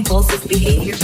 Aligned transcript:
impulsive 0.00 0.48
behavior. 0.48 0.94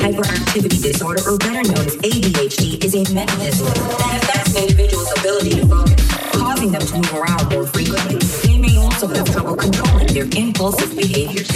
Hyperactivity 0.00 0.82
disorder, 0.82 1.22
or 1.28 1.36
better 1.36 1.62
known 1.68 1.84
as 1.84 1.96
ADHD, 1.96 2.82
is 2.82 2.94
a 2.94 3.04
mental 3.12 3.36
that 3.36 4.22
affects 4.22 4.56
an 4.56 4.62
individual's 4.62 5.12
ability 5.18 5.50
to 5.60 5.66
focus, 5.66 6.32
causing 6.32 6.72
them 6.72 6.80
to 6.80 6.94
move 6.96 7.14
around 7.14 7.50
more 7.52 7.66
frequently. 7.66 8.16
They 8.44 8.58
may 8.58 8.78
also 8.78 9.06
have 9.08 9.30
trouble 9.30 9.56
controlling 9.56 10.06
their 10.08 10.28
impulsive 10.34 10.96
behaviors. 10.96 11.50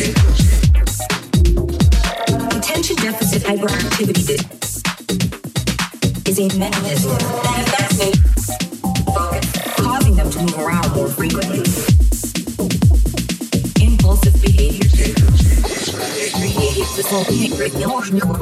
Attention 2.59 2.97
deficit 2.97 3.43
hyperactivity 3.43 4.37
is 6.28 6.38
a 6.38 6.59
mental 6.59 6.82
that 6.82 7.65
affects 7.66 8.00
an 8.00 8.09
individual's 8.12 8.50
ability 8.60 8.93
to 8.93 9.12
focus, 9.12 9.47
causing 9.77 10.15
them 10.15 10.31
to 10.31 10.38
move 10.41 10.59
around 10.59 10.94
more 10.94 11.09
frequently 11.09 12.07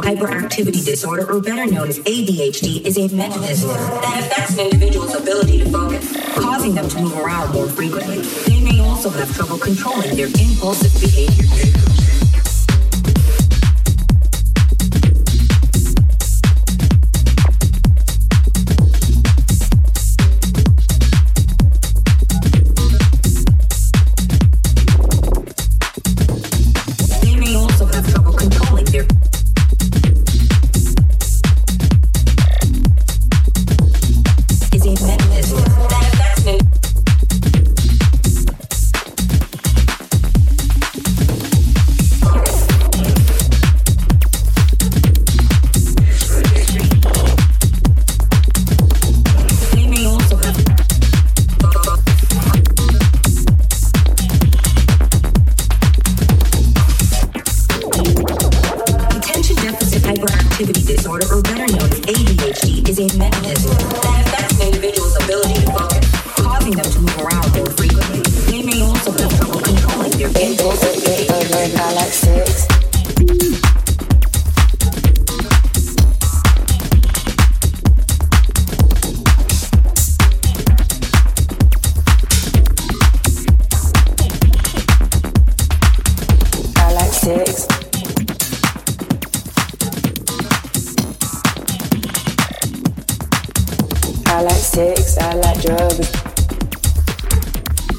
hyperactivity 0.07 0.85
disorder, 0.85 1.31
or 1.31 1.41
better 1.41 1.67
known 1.67 1.89
as 1.89 1.99
ADHD, 2.01 2.87
is 2.87 2.97
a 2.97 3.09
mental 3.15 3.43
disorder 3.43 3.83
that 3.83 4.25
affects 4.25 4.53
an 4.55 4.67
individual's 4.67 5.15
ability 5.15 5.59
to 5.59 5.71
focus, 5.71 6.13
causing 6.35 6.75
them 6.75 6.89
to 6.89 7.01
move 7.01 7.17
around 7.19 7.53
more 7.53 7.69
frequently. 7.69 8.21
They 8.21 8.61
may 8.61 8.81
also 8.81 9.11
have 9.11 9.35
trouble 9.35 9.59
controlling 9.59 10.17
their 10.17 10.29
impulsive 10.29 10.93
behavior. 11.01 12.06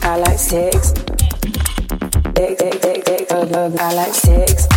I 0.08 0.16
like 0.16 0.40
six. 0.40 0.94
Dick, 2.32 2.58
dick, 2.58 2.82
dick, 2.82 3.04
dick, 3.04 3.28
good. 3.28 3.78
I 3.78 3.94
like 3.94 4.14
six. 4.14 4.68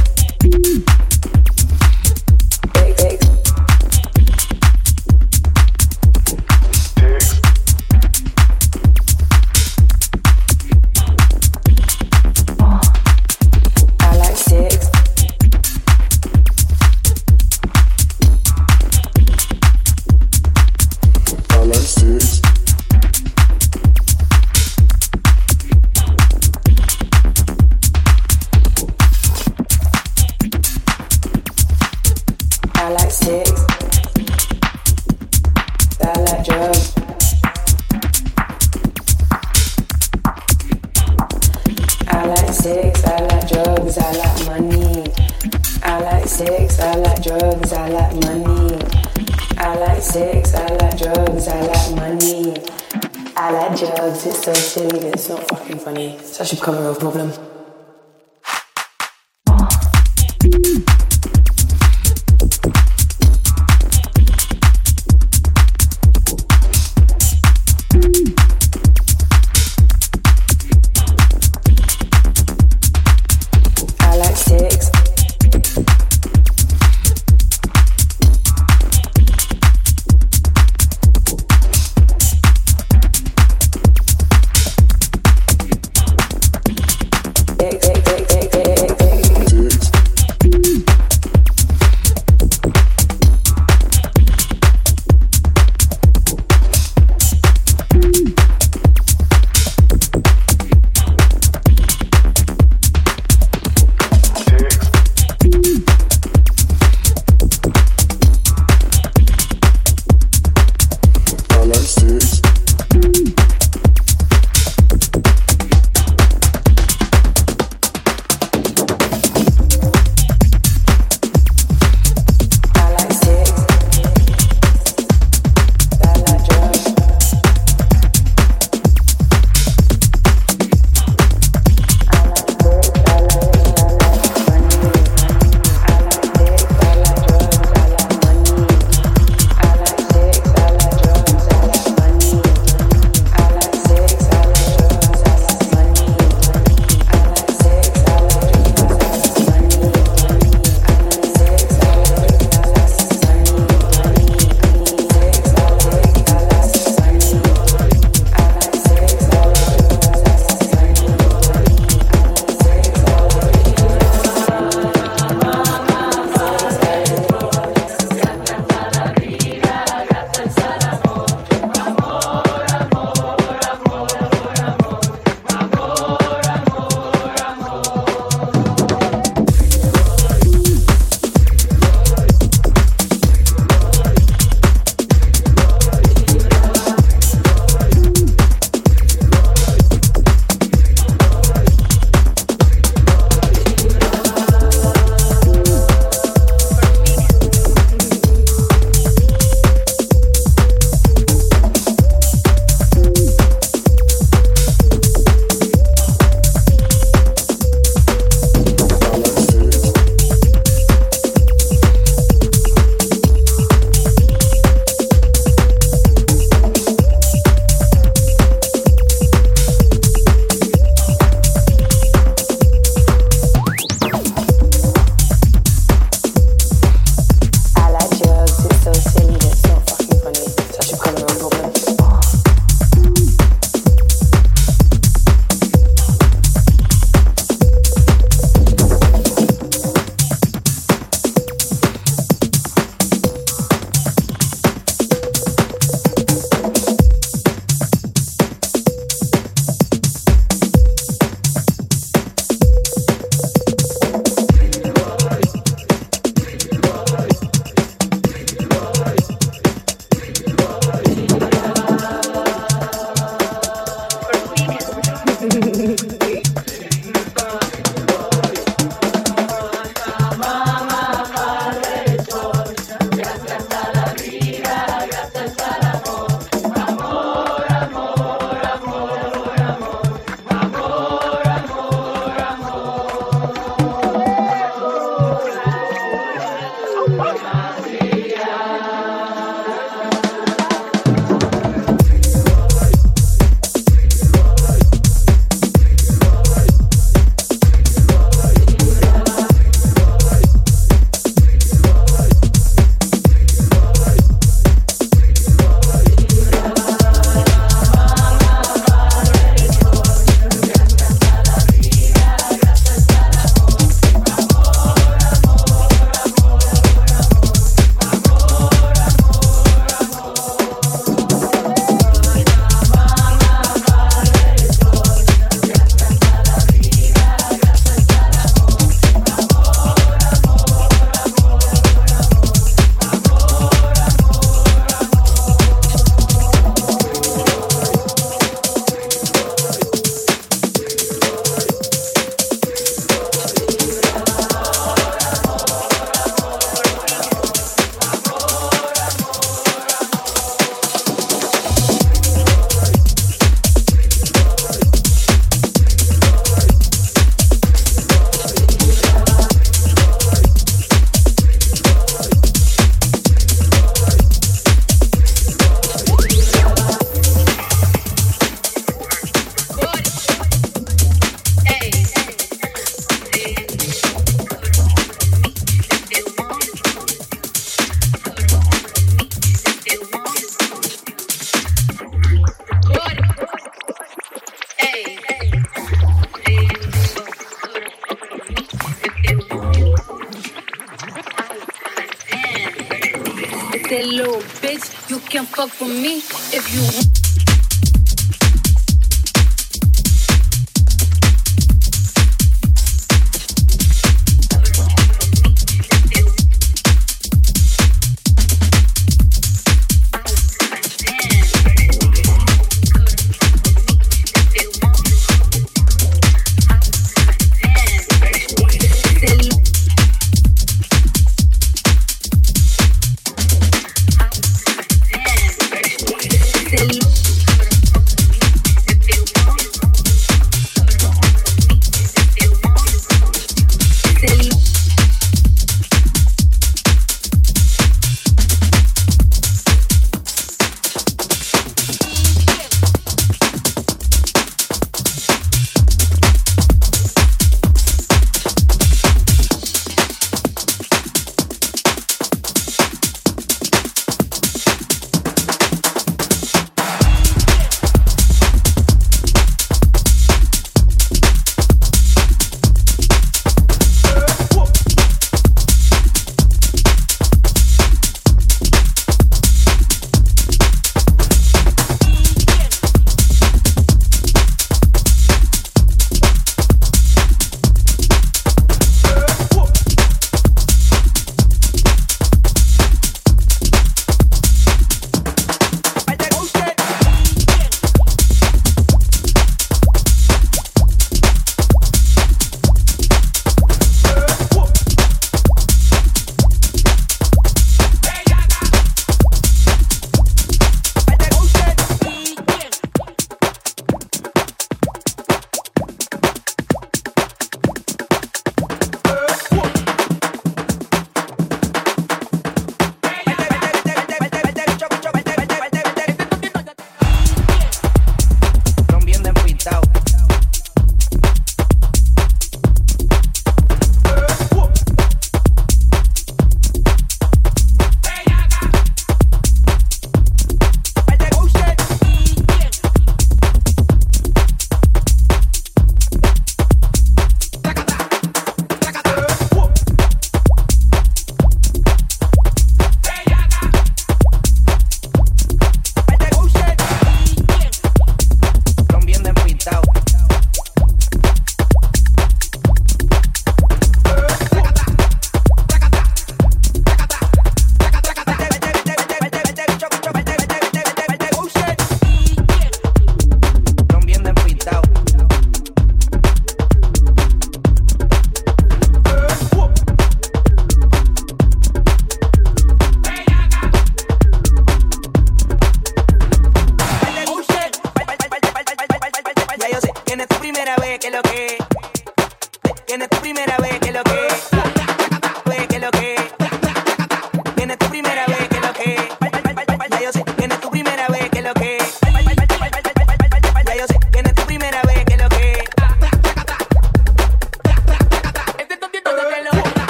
Little 393.90 394.40
bitch. 394.62 395.10
You 395.10 395.18
can 395.18 395.44
fuck 395.46 395.80
with 395.80 395.90
me 395.90 396.18
if 396.56 396.72
you 396.72 396.80
want. 396.80 397.19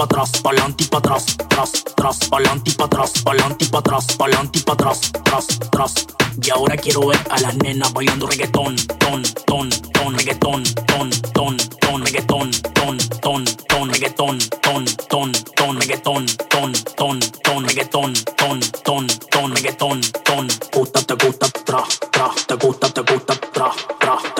Pa' 0.00 0.04
atrás, 0.04 0.30
pa'lante 0.42 0.84
y 0.84 0.86
pa' 0.86 0.96
atrás, 0.96 1.36
tras, 1.50 1.72
tras, 1.94 2.18
pa'lante 2.30 2.70
y 2.70 2.74
pa' 2.74 2.86
atrás, 2.86 3.12
pa'lante 3.22 3.66
y 3.66 3.68
pa' 3.68 3.80
atrás, 3.80 4.06
pa'lante 4.16 4.58
y 4.58 4.62
pa' 4.62 4.72
atrás, 4.72 5.12
tras, 5.24 5.46
tras. 5.70 5.94
Y 6.42 6.48
ahora 6.48 6.74
quiero 6.78 7.06
ver 7.08 7.18
a 7.28 7.38
las 7.40 7.54
nenas 7.56 7.92
bailando 7.92 8.26
reggaetón, 8.26 8.76
ton, 8.98 9.22
ton, 9.44 9.68
ton, 9.92 10.14
reggaetón, 10.16 10.62
ton, 10.86 11.10
ton, 11.34 11.56
ton, 11.80 12.02
reggaetón, 12.02 12.50
ton, 12.74 12.96
ton, 13.20 13.44
ton, 13.68 13.90
reggaetón, 13.90 14.38
ton, 14.62 14.84
ton, 15.10 15.32
ton, 15.54 15.76
reggaetón, 15.78 16.26
ton, 16.48 16.72
ton, 16.96 17.18
ton, 17.42 17.64
reggaetón, 17.66 18.14
ton, 18.38 18.60
ton, 18.82 19.06
ton, 19.30 19.54
reggaetón, 19.54 20.00
ton. 20.24 20.48
Gusta, 20.72 21.02
te 21.02 21.14
gusta, 21.26 21.46
tra, 21.66 21.84
tra, 22.10 22.30
te 22.46 22.54
gusta, 22.54 22.88
te 22.88 23.02
gusta, 23.02 23.34
tra, 23.52 23.70
tra, 23.98 24.09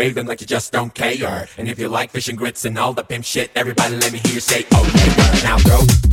wave 0.00 0.14
them 0.14 0.26
like 0.26 0.40
you 0.40 0.46
just 0.46 0.72
don't 0.72 0.94
care. 0.94 1.46
And 1.58 1.68
if 1.68 1.78
you 1.78 1.86
like 1.88 2.10
fish 2.10 2.28
and 2.28 2.38
grits 2.38 2.64
and 2.64 2.78
all 2.78 2.94
the 2.94 3.02
pimp 3.02 3.22
shit, 3.22 3.50
everybody 3.54 3.96
let 3.96 4.12
me 4.14 4.18
hear 4.18 4.32
you 4.32 4.40
say, 4.40 4.64
oh 4.72 4.90
yeah. 4.96 5.42
Now 5.42 5.58
throw. 5.58 6.09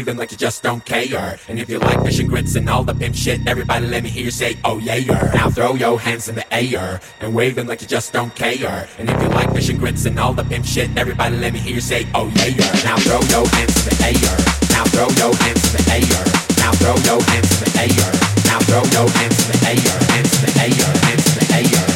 Them 0.00 0.16
like 0.16 0.32
you 0.32 0.38
just 0.38 0.62
don't 0.62 0.84
care. 0.84 1.38
And 1.48 1.58
if 1.58 1.68
you 1.68 1.78
like 1.78 2.02
fish 2.04 2.18
and 2.18 2.28
grits 2.28 2.54
and 2.56 2.68
all 2.68 2.82
the 2.82 2.94
pimp 2.94 3.14
shit, 3.14 3.46
everybody 3.46 3.86
let 3.86 4.02
me 4.02 4.08
hear 4.08 4.24
you 4.24 4.30
say, 4.30 4.56
oh 4.64 4.78
yeah. 4.78 5.30
Now 5.34 5.50
throw 5.50 5.74
your 5.74 6.00
hands 6.00 6.28
in 6.28 6.34
the 6.34 6.54
air 6.54 7.00
and 7.20 7.34
wave 7.34 7.54
them 7.56 7.66
like 7.66 7.82
you 7.82 7.88
just 7.88 8.12
don't 8.12 8.34
care. 8.34 8.88
And 8.98 9.10
if 9.10 9.20
you 9.20 9.28
like 9.28 9.52
fish 9.52 9.68
and 9.68 9.78
grits 9.78 10.06
and 10.06 10.18
all 10.18 10.32
the 10.32 10.44
pimp 10.44 10.64
shit, 10.64 10.96
everybody 10.96 11.36
let 11.36 11.52
me 11.52 11.58
hear 11.58 11.74
you 11.74 11.80
say, 11.80 12.06
oh 12.14 12.28
yeah. 12.36 12.56
Now 12.84 12.96
throw 12.96 13.20
your 13.28 13.46
hands 13.48 13.76
in 13.82 13.92
the 13.92 14.04
air. 14.04 14.36
Now 14.70 14.84
throw 14.84 15.08
your 15.20 15.34
hands 15.36 15.62
in 15.68 15.72
the 15.76 15.92
air. 15.92 16.24
Now 16.58 16.72
throw 16.72 16.96
your 17.04 17.22
hands 17.22 17.52
in 17.58 17.64
the 17.64 17.80
air. 17.80 18.12
Now 18.46 18.60
throw 18.60 18.82
your 18.96 19.10
hands 19.10 19.38
in 19.44 19.52
the 19.52 19.68
air. 19.68 19.98
Hands 20.08 20.32
in 20.32 20.46
the 20.46 20.60
air. 20.60 20.88
Hands 21.04 21.26
in 21.28 21.38
the 21.38 21.54
air. 21.54 21.68
Hands 21.68 21.72
in 21.72 21.72
the 21.72 21.88
air. 21.88 21.91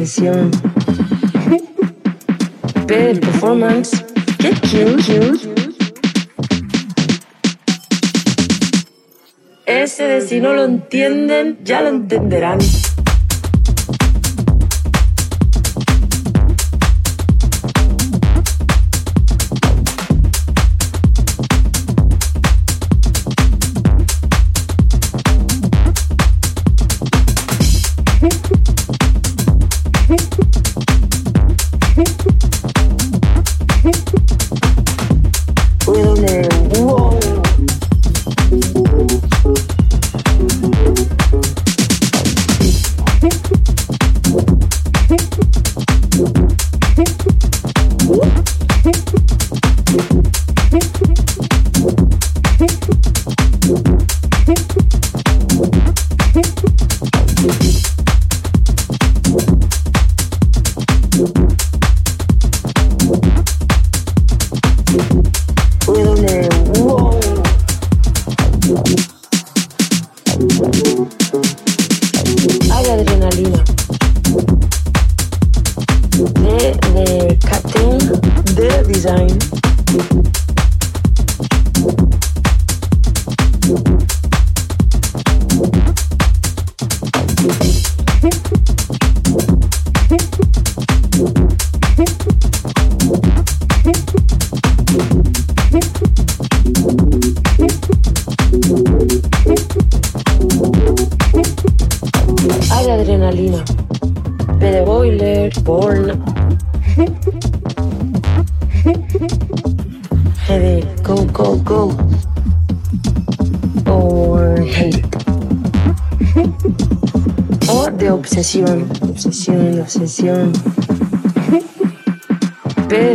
Obsesión. 0.00 0.50
Bad 2.86 3.20
performance, 3.20 4.02
cute, 4.38 4.96
cute. 5.04 5.48
Ese 9.66 10.04
de 10.04 10.20
si 10.22 10.40
no 10.40 10.54
lo 10.54 10.64
entienden, 10.64 11.58
ya 11.64 11.82
lo 11.82 11.88
entenderán. 11.88 12.58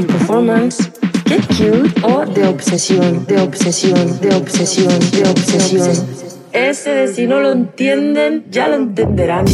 Performance, 0.08 0.92
get 1.26 1.46
cute 1.48 1.92
o 2.04 2.26
de 2.26 2.48
obsesión, 2.48 3.26
de 3.26 3.42
obsesión, 3.42 4.20
de 4.22 4.36
obsesión, 4.36 5.00
de 5.12 5.30
obsesión. 5.30 5.90
Ese 6.54 6.90
de 6.92 7.08
si 7.10 7.28
no 7.28 7.42
lo 7.42 7.52
entienden, 7.52 8.46
ya 8.50 8.68
lo 8.68 8.76
entenderán. 8.76 9.46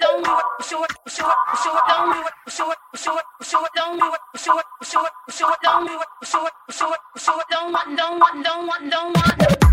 don't 0.00 0.24
do 0.24 0.30
it, 0.30 0.64
sure, 0.64 0.86
sure, 1.06 1.34
sure, 1.62 1.80
don't 1.88 2.12
do 2.12 2.20
it, 2.20 2.52
sure, 2.52 2.74
sure, 2.94 3.22
sure, 3.42 3.68
don't 3.74 3.98
do 3.98 4.06
it, 4.06 4.40
sure, 4.40 4.62
sure, 4.82 5.08
sure, 5.28 5.56
don't 5.62 5.86
do 5.86 5.92
it, 5.92 6.26
sure, 6.26 6.50
sure, 6.70 6.96
sure, 7.16 7.42
don't 7.50 7.72
want, 7.72 7.96
don't 7.96 8.18
want, 8.18 8.44
don't 8.44 8.66
want, 8.66 8.90
don't 8.90 9.16
want. 9.16 9.69